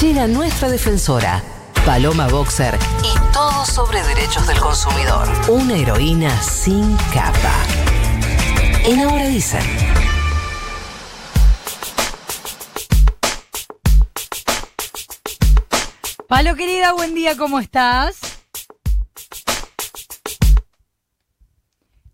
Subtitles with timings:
[0.00, 1.42] llega nuestra defensora,
[1.86, 5.28] Paloma Boxer, y todo sobre derechos del consumidor.
[5.48, 7.52] Una heroína sin capa.
[8.84, 9.60] En Ahora Dicen.
[16.26, 18.16] Palo querida, buen día, ¿cómo estás?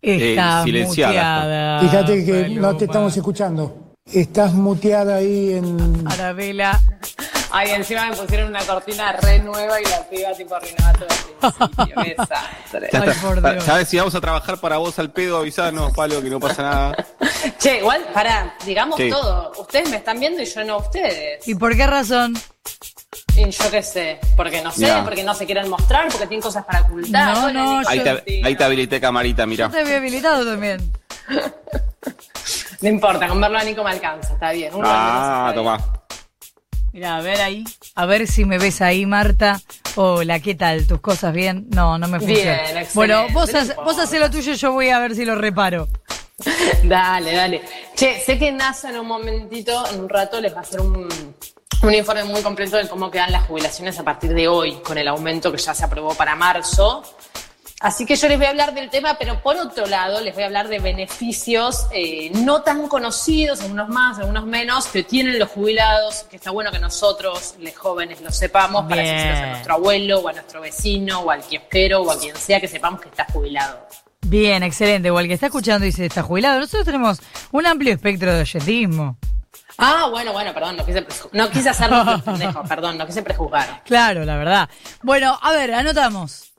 [0.01, 1.79] Está silenciada muteada.
[1.79, 3.93] Fíjate que no te estamos escuchando.
[4.05, 6.07] Estás muteada ahí en...
[6.07, 6.79] Arabela.
[7.51, 11.69] Ay, encima me pusieron una cortina re nueva y la piba tipo arruinaba todo el
[11.69, 12.03] principio.
[12.17, 12.89] Desastre.
[12.93, 13.63] Ay, por Dios.
[13.63, 15.37] ¿Sabes si vamos a trabajar para vos al pedo?
[15.37, 17.05] Avisanos, palo, que no pasa nada.
[17.59, 19.09] Che, igual, pará, digamos Sí.
[19.09, 19.51] todo.
[19.59, 21.47] Ustedes me están viendo y yo no a ustedes.
[21.47, 22.33] ¿Y por qué razón?
[23.35, 26.63] Y yo qué sé, porque no sé, porque no se quieren mostrar, porque tienen cosas
[26.65, 27.33] para ocultar.
[27.35, 29.69] No, no, Nico Ahí te, ahí te habilité camarita, Yo mira.
[29.69, 30.91] te había habilitado también.
[32.81, 34.73] No importa, con verlo a Nico me alcanza, está bien.
[34.73, 35.77] Un Ah, toma.
[36.93, 37.63] Mira, a ver ahí.
[37.95, 39.61] A ver si me ves ahí, Marta.
[39.95, 40.85] Hola, ¿qué tal?
[40.87, 41.67] ¿Tus cosas bien?
[41.69, 42.55] No, no me Bien, funciona.
[42.61, 43.81] excelente, Bueno, vos, no hace- importa.
[43.91, 45.87] vos hacé lo tuyo, yo voy a ver si lo reparo.
[45.87, 46.01] bien.
[46.89, 47.61] Dale, dale.
[47.95, 51.07] Che, sé que NASA en un momentito, en un rato, les va a hacer un,
[51.83, 55.07] un informe muy completo de cómo quedan las jubilaciones a partir de hoy, con el
[55.07, 57.03] aumento que ya se aprobó para marzo.
[57.81, 60.43] Así que yo les voy a hablar del tema, pero por otro lado les voy
[60.43, 65.49] a hablar de beneficios eh, no tan conocidos, algunos más, algunos menos, que tienen los
[65.49, 69.15] jubilados, que está bueno que nosotros, los jóvenes, lo sepamos, para Bien.
[69.15, 72.61] decirlos a nuestro abuelo, o a nuestro vecino, o al kiosquero, o a quien sea,
[72.61, 73.87] que sepamos que está jubilado.
[74.27, 75.09] Bien, excelente.
[75.09, 76.59] O el que está escuchando dice, está jubilado.
[76.59, 77.19] Nosotros tenemos
[77.51, 79.17] un amplio espectro de oyentismo.
[79.79, 83.81] Ah, bueno, bueno, perdón, no quise, no quise hacerlo pendejo, perdón, no quise prejuzgar.
[83.85, 84.69] Claro, la verdad.
[85.01, 86.50] Bueno, a ver, anotamos.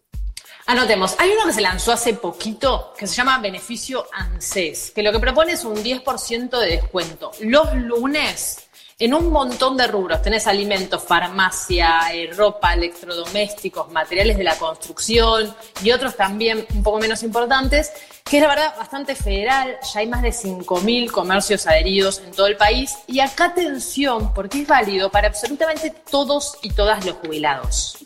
[0.67, 5.11] Anotemos, hay uno que se lanzó hace poquito que se llama Beneficio ANSES, que lo
[5.11, 7.33] que propone es un 10% de descuento.
[7.41, 8.69] Los lunes,
[9.05, 15.53] en un montón de rubros, tenés alimentos, farmacia, eh, ropa, electrodomésticos, materiales de la construcción
[15.83, 17.91] y otros también un poco menos importantes,
[18.23, 22.47] que es la verdad bastante federal, ya hay más de 5.000 comercios adheridos en todo
[22.47, 27.99] el país y acá atención, porque es válido para absolutamente todos y todas los jubilados.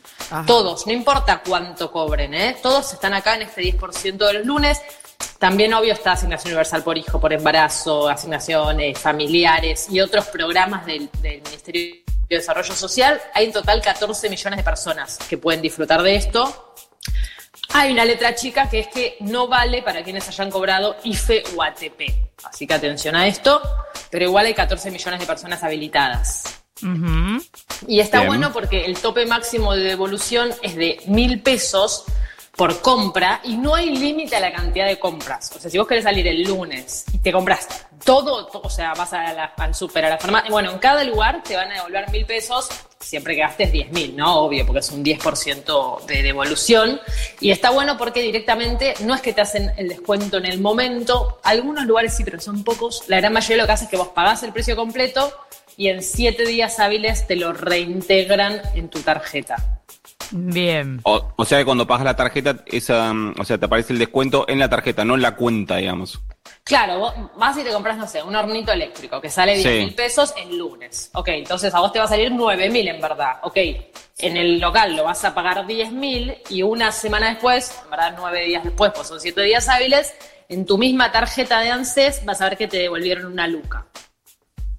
[0.47, 2.57] Todos, no importa cuánto cobren, ¿eh?
[2.63, 4.81] Todos están acá en este 10% de los lunes.
[5.39, 11.11] También, obvio, está asignación universal por hijo, por embarazo, asignaciones familiares y otros programas del,
[11.21, 11.97] del Ministerio
[12.29, 13.21] de Desarrollo Social.
[13.35, 16.75] Hay en total 14 millones de personas que pueden disfrutar de esto.
[17.71, 21.63] Hay una letra chica que es que no vale para quienes hayan cobrado IFE o
[21.63, 22.03] ATP.
[22.45, 23.61] Así que atención a esto,
[24.11, 26.45] pero igual hay 14 millones de personas habilitadas.
[27.89, 28.29] Y está Bien.
[28.29, 32.05] bueno porque el tope máximo de devolución es de mil pesos
[32.57, 35.53] por compra y no hay límite a la cantidad de compras.
[35.55, 37.69] O sea, si vos querés salir el lunes y te compras
[38.05, 41.55] todo, to- o sea, vas al súper, a la farmacia, bueno, en cada lugar te
[41.57, 42.69] van a devolver mil pesos
[42.99, 44.41] siempre que gastes 10 mil, ¿no?
[44.41, 47.01] Obvio, porque es un 10% de devolución.
[47.41, 51.39] Y está bueno porque directamente no es que te hacen el descuento en el momento,
[51.45, 53.05] algunos lugares sí, pero son pocos.
[53.07, 55.31] La gran mayoría lo que hace es que vos pagás el precio completo
[55.77, 59.76] y en siete días hábiles te lo reintegran en tu tarjeta.
[60.31, 61.01] Bien.
[61.05, 63.99] O, o sea que cuando pagas la tarjeta, esa, mm, o sea, te aparece el
[63.99, 66.21] descuento en la tarjeta, no en la cuenta, digamos.
[66.65, 69.85] Claro, vos vas y te compras, no sé, un hornito eléctrico que sale 10 Sí.
[69.85, 71.11] mil pesos el lunes.
[71.15, 73.37] Ok, entonces a vos te va a salir 9 mil en verdad.
[73.43, 73.57] Ok,
[74.19, 78.15] en el local lo vas a pagar 10 mil y una semana después, en verdad
[78.19, 80.13] 9 días después, pues son 7 días hábiles,
[80.49, 83.87] en tu misma tarjeta de ANSES vas a ver que te devolvieron una luca.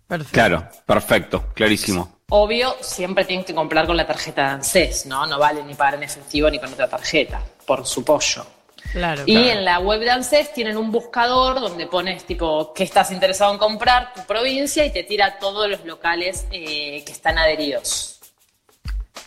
[0.07, 0.33] Perfecto.
[0.33, 2.16] Claro, perfecto, clarísimo.
[2.29, 5.25] Obvio, siempre tienes que comprar con la tarjeta de ANSES, ¿no?
[5.25, 8.45] No vale ni pagar en efectivo ni con otra tarjeta, por su pollo.
[8.91, 9.23] Claro.
[9.25, 9.49] Y claro.
[9.49, 13.57] en la web de ANSES tienen un buscador donde pones tipo qué estás interesado en
[13.57, 18.19] comprar, tu provincia, y te tira todos los locales eh, que están adheridos.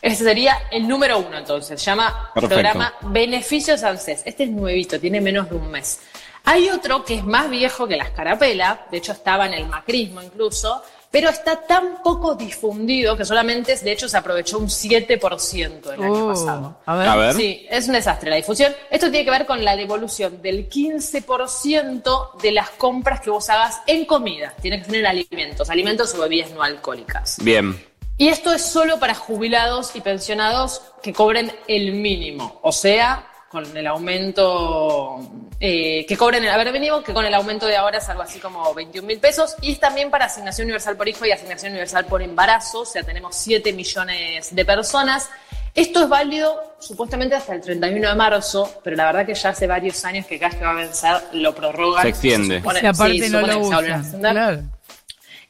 [0.03, 1.81] Ese sería el número uno, entonces.
[1.81, 2.55] Se llama Perfecto.
[2.55, 4.25] programa Beneficios ANSES.
[4.27, 6.01] Este es nuevito, tiene menos de un mes.
[6.45, 10.21] Hay otro que es más viejo que la escarapela, de hecho estaba en el macrismo
[10.21, 16.03] incluso, pero está tan poco difundido que solamente, de hecho, se aprovechó un 7% el
[16.03, 16.77] año Uh, pasado.
[16.87, 17.09] a ver.
[17.09, 17.35] A ver.
[17.35, 18.73] Sí, es un desastre la difusión.
[18.91, 23.81] Esto tiene que ver con la devolución del 15% de las compras que vos hagas
[23.87, 24.55] en comida.
[24.61, 27.39] Tiene que ser en alimentos, alimentos o bebidas no alcohólicas.
[27.43, 27.83] Bien.
[28.17, 32.61] Y esto es solo para jubilados y pensionados que cobren el mínimo.
[32.63, 35.19] O sea, con el aumento,
[35.59, 38.39] eh, que cobren, a ver, venimos que con el aumento de ahora es algo así
[38.39, 39.57] como 21 mil pesos.
[39.61, 42.83] Y es también para asignación universal por hijo y asignación universal por embarazo.
[42.83, 45.29] O sea, tenemos 7 millones de personas.
[45.75, 49.67] Esto es válido supuestamente hasta el 31 de marzo, pero la verdad que ya hace
[49.67, 52.03] varios años que cada vez que va a vencer lo prorrogan.
[52.03, 52.59] Se extiende.
[52.61, 54.21] supone- aparte sí, no lo usan.
[54.21, 54.63] Claro.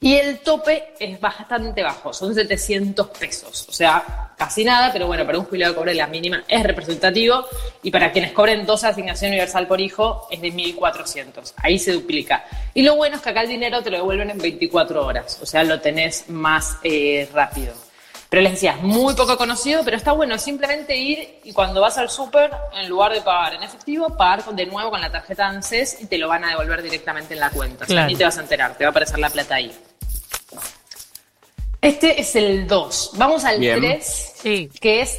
[0.03, 3.67] Y el tope es bastante bajo, son 700 pesos.
[3.69, 7.45] O sea, casi nada, pero bueno, para un jubilado que cobre la mínima es representativo.
[7.83, 11.53] Y para quienes cobren dos asignación universal por hijo es de 1.400.
[11.59, 12.47] Ahí se duplica.
[12.73, 15.39] Y lo bueno es que acá el dinero te lo devuelven en 24 horas.
[15.43, 17.75] O sea, lo tenés más eh, rápido.
[18.31, 21.99] Pero les decía, es muy poco conocido, pero está bueno simplemente ir y cuando vas
[21.99, 25.99] al súper, en lugar de pagar en efectivo, pagar de nuevo con la tarjeta ANSES
[26.01, 27.85] y te lo van a devolver directamente en la cuenta.
[27.85, 28.09] O sea, Claro.
[28.09, 29.71] ni te vas a enterar, te va a aparecer la plata ahí.
[31.81, 33.13] Este es el 2.
[33.17, 33.81] Vamos al Bien.
[33.81, 34.69] 3, Sí.
[34.81, 35.19] que es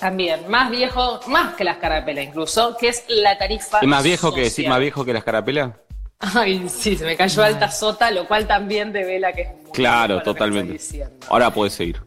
[0.00, 4.32] también más viejo, más que las carapelas incluso, que es la tarifa ¿Es más viejo
[4.32, 4.68] que social.
[4.68, 5.72] más viejo que las carapelas?
[6.18, 10.22] Ay, sí, se me cayó alta sota, lo cual también devela que es muy Claro,
[10.22, 10.78] totalmente.
[11.28, 12.00] Ahora puedes seguir.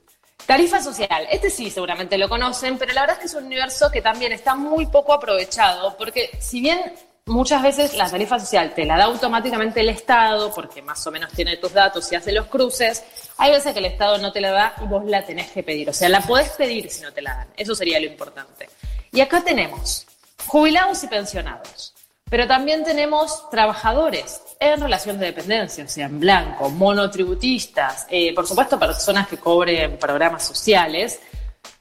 [0.46, 3.90] Tarifa social, este sí seguramente lo conocen, pero la verdad es que es un universo
[3.92, 6.80] que también está muy poco aprovechado, porque si bien
[7.26, 11.32] muchas veces la tarifa social te la da automáticamente el Estado, porque más o menos
[11.32, 13.04] tiene tus datos y hace los cruces,
[13.38, 15.90] hay veces que el Estado no te la da y vos la tenés que pedir.
[15.90, 17.48] O sea, la podés pedir si no te la dan.
[17.58, 18.70] Eso sería lo importante.
[19.12, 20.06] Y acá tenemos
[20.46, 21.94] jubilados y pensionados.
[22.30, 28.48] Pero también tenemos trabajadores en relación de dependencia, o sea, en blanco, monotributistas, eh, por
[28.48, 31.20] supuesto personas que cobren programas sociales.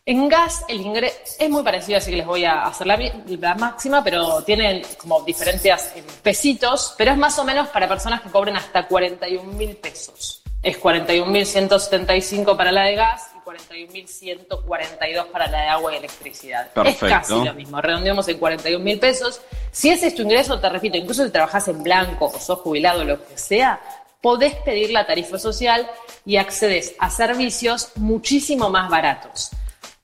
[0.06, 3.54] En gas el ingreso es muy parecido, así que les voy a hacer la, la
[3.54, 8.28] máxima, pero tienen como diferentes eh, pesitos, pero es más o menos para personas que
[8.28, 10.42] cobren hasta 41 mil pesos.
[10.62, 16.70] Es 41.175 para la de gas y 41.142 para la de agua y electricidad.
[16.74, 17.06] Perfecto.
[17.06, 19.40] Es casi lo mismo, redondeamos en 41 mil pesos.
[19.72, 23.04] Si ese es tu ingreso, te repito, incluso si trabajas en blanco o sos jubilado,
[23.04, 23.80] lo que sea,
[24.20, 25.90] podés pedir la tarifa social
[26.26, 29.50] y accedes a servicios muchísimo más baratos.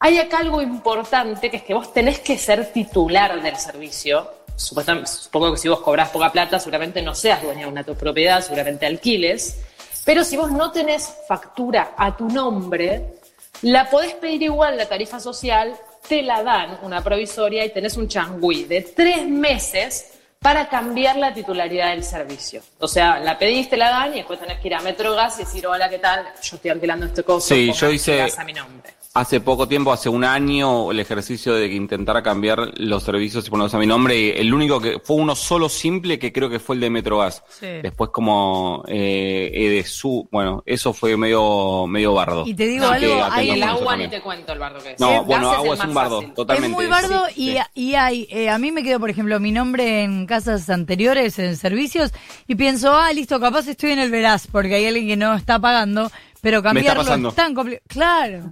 [0.03, 4.31] Hay acá algo importante que es que vos tenés que ser titular del servicio.
[4.57, 7.95] Supuestamente, supongo que si vos cobrás poca plata, seguramente no seas dueña de una tu
[7.95, 9.61] propiedad, seguramente alquiles.
[10.07, 13.17] Pero si vos no tenés factura a tu nombre,
[13.61, 15.77] la podés pedir igual la tarifa social,
[16.09, 21.35] te la dan una provisoria y tenés un changüí de tres meses para cambiar la
[21.35, 22.63] titularidad del servicio.
[22.79, 25.67] O sea, la pediste, la dan y después tenés que ir a Metrogas y decir,
[25.67, 26.25] hola, ¿qué tal?
[26.43, 27.55] Yo estoy alquilando este coso.
[27.55, 28.95] Sí, yo hice- gas a mi nombre.
[29.13, 33.75] Hace poco tiempo, hace un año, el ejercicio de intentar cambiar los servicios y ponerlos
[33.75, 34.17] a mi nombre.
[34.17, 37.43] Y el único que fue uno solo simple que creo que fue el de Metrogas.
[37.49, 37.67] Sí.
[37.83, 42.45] Después como eh, Edesu, bueno, eso fue medio medio bardo.
[42.47, 45.01] Y te digo algo, hay el agua ni te cuento el bardo que es.
[45.01, 46.35] No, bueno, agua es un bardo, fácil.
[46.35, 46.69] totalmente.
[46.71, 47.59] Es muy bardo Sí, y, sí.
[47.75, 51.57] y hay, eh, a mí me quedó, por ejemplo, mi nombre en casas anteriores, en
[51.59, 52.13] servicios,
[52.47, 55.59] y pienso, ah, listo, capaz estoy en el Veraz, porque hay alguien que no está
[55.59, 56.11] pagando,
[56.41, 57.85] pero cambiarlo es tan complicado.
[57.89, 58.51] Claro.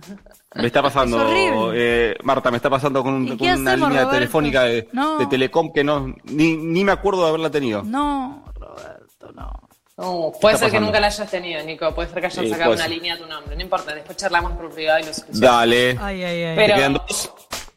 [0.54, 1.72] Me está pasando, Es horrible.
[1.76, 4.10] eh, Marta, me está pasando con, un- ¿Y con qué una línea Roberto?
[4.10, 5.19] telefónica de, No.
[5.19, 7.82] de Telecom que no ni, ni me acuerdo de haberla tenido.
[7.84, 9.50] No, Roberto, no.
[9.98, 11.92] No, puede ser que nunca la hayas tenido, Nico.
[11.94, 12.90] Puede ser que hayas Sí, sacado una ser.
[12.90, 13.56] línea a tu nombre.
[13.56, 15.40] No importa, después charlamos por privado y lo solucionamos.
[15.58, 15.98] Dale.
[16.00, 16.56] Ay, ay, ay.
[16.56, 17.32] Pero- ¿Te quedan dos?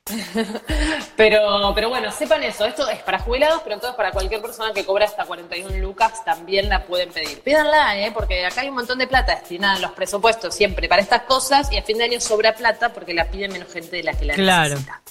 [1.16, 2.66] Pero, pero bueno, sepan eso.
[2.66, 6.68] Esto es para jubilados, pero entonces para cualquier persona que cobra hasta 41 lucas también
[6.70, 7.42] la pueden pedir.
[7.42, 8.12] Pídanla, ¿eh?
[8.12, 11.72] porque acá hay un montón de plata destinada en los presupuestos siempre para estas cosas
[11.72, 14.26] y a fin de año sobra plata porque la pide menos gente de la que
[14.26, 14.70] la Claro.
[14.72, 15.02] necesita.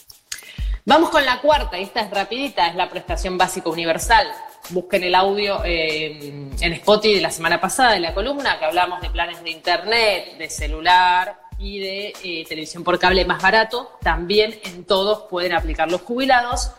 [0.85, 4.27] Vamos con la cuarta, y esta es rapidita, es la prestación básica universal.
[4.71, 9.01] Busquen el audio eh, en Spotify de la semana pasada de la columna, que hablamos
[9.01, 13.99] de planes de internet, de celular y de eh, televisión por cable más barato.
[14.03, 16.71] También en todos pueden aplicar los jubilados.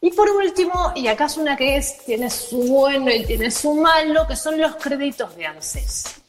[0.00, 3.74] Y por último, y acá es una que es, tiene su bueno y tiene su
[3.74, 6.20] malo, que son los créditos de ANSES.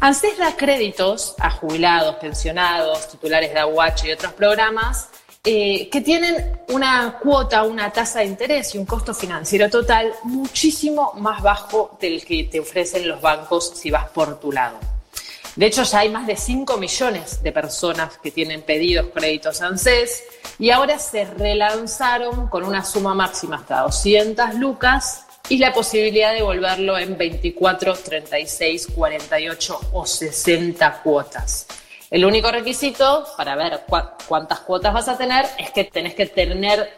[0.00, 5.08] ANSES da créditos a jubilados, pensionados, titulares de aguache y otros programas
[5.42, 11.14] eh, que tienen una cuota, una tasa de interés y un costo financiero total muchísimo
[11.14, 14.89] más bajo del que te ofrecen los bancos si vas por tu lado.
[15.56, 20.22] De hecho, ya hay más de 5 millones de personas que tienen pedidos créditos ANSES
[20.58, 26.42] y ahora se relanzaron con una suma máxima hasta 200 lucas y la posibilidad de
[26.42, 31.66] volverlo en 24, 36, 48 o 60 cuotas.
[32.10, 33.82] El único requisito para ver
[34.28, 36.92] cuántas cuotas vas a tener es que tenés que tener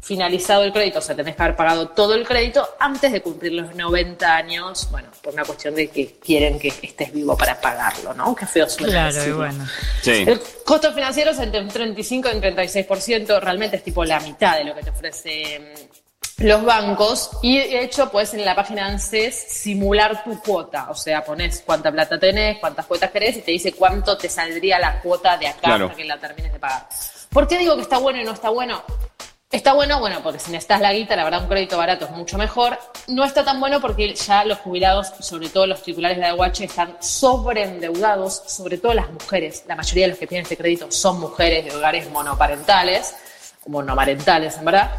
[0.00, 3.52] finalizado el crédito, o sea, tenés que haber pagado todo el crédito antes de cumplir
[3.52, 8.14] los 90 años, bueno, por una cuestión de que quieren que estés vivo para pagarlo,
[8.14, 8.34] ¿no?
[8.34, 9.66] Qué feo suena Claro, y bueno.
[10.02, 10.24] Sí.
[10.26, 14.56] El costo financiero es entre un 35 y un 36%, realmente es tipo la mitad
[14.56, 15.72] de lo que te ofrecen
[16.38, 21.22] los bancos y de hecho puedes en la página ANSES simular tu cuota, o sea,
[21.22, 25.36] pones cuánta plata tenés, cuántas cuotas querés y te dice cuánto te saldría la cuota
[25.36, 25.84] de acá Claro.
[25.86, 26.88] hasta que la termines de pagar.
[27.28, 28.82] ¿Por qué digo que está bueno y no está bueno?
[29.52, 32.38] Está bueno, bueno, porque si necesitas la guita, la verdad un crédito barato es mucho
[32.38, 32.78] mejor.
[33.08, 36.96] No está tan bueno porque ya los jubilados, sobre todo los titulares de AWH, están
[37.00, 39.64] sobreendeudados, sobre todo las mujeres.
[39.66, 43.16] La mayoría de los que tienen este crédito son mujeres de hogares monoparentales,
[43.66, 44.92] monomarentales en verdad.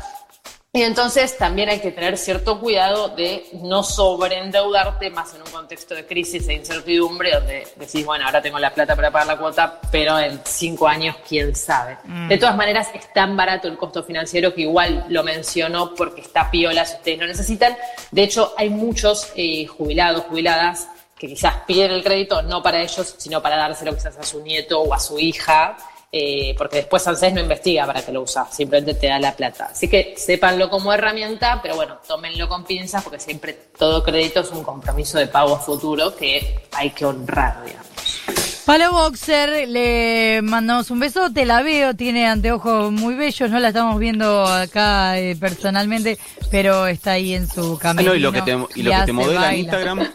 [0.74, 5.94] Y entonces también hay que tener cierto cuidado de no sobreendeudarte más en un contexto
[5.94, 9.82] de crisis e incertidumbre donde decís, bueno, ahora tengo la plata para pagar la cuota,
[9.92, 11.98] pero en cinco años, quién sabe.
[12.06, 12.30] Mm.
[12.30, 16.50] De todas maneras, es tan barato el costo financiero que igual lo menciono porque está
[16.50, 17.76] piola si ustedes lo necesitan.
[18.10, 20.88] De hecho, hay muchos eh, jubilados, jubiladas,
[21.20, 24.80] que quizás piden el crédito no para ellos, sino para dárselo quizás a su nieto
[24.80, 25.76] o a su hija
[26.12, 29.70] eh, porque después ANSES no investiga para que lo usas, simplemente te da la plata.
[29.72, 34.52] Así que sépanlo como herramienta, pero bueno, tómenlo con pinzas porque siempre todo crédito es
[34.52, 38.51] un compromiso de pago futuro que hay que honrar, digamos.
[38.72, 43.68] Palo Boxer, le mandamos un beso, te la veo, tiene anteojos muy bellos, no la
[43.68, 46.18] estamos viendo acá eh, personalmente,
[46.50, 48.12] pero está ahí en su Ah, camino.
[48.12, 50.00] no, y lo que te, y lo que te modela en Instagram.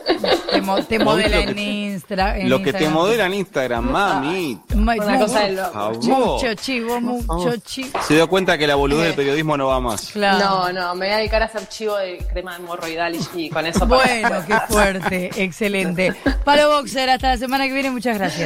[0.57, 2.93] Te, mo- te ¿Vos modela en, lo que- Instra- en Lo que te Instagram.
[2.95, 4.75] modela en Instagram, mamita.
[4.77, 5.73] Ma- Una mu- cosa de loco.
[5.73, 6.05] Por favor.
[6.33, 8.01] Mucho chivo, mucho chivo.
[8.09, 10.13] Se dio cuenta que la boludez del periodismo no va más.
[10.13, 10.39] Claro.
[10.39, 13.67] No, no, me voy a dedicar a hacer chivo de crema hemorroidal y, y con
[13.67, 16.15] eso para- Bueno, qué fuerte, excelente.
[16.45, 18.46] Palo Boxer, hasta la semana que viene, muchas gracias.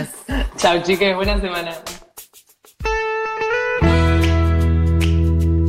[0.57, 1.73] Chao, chiques, buena semana.